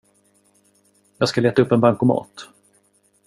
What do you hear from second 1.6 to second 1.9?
upp en